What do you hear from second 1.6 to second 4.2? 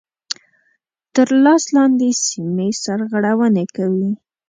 لاندي سیمي سرغړوني کوي.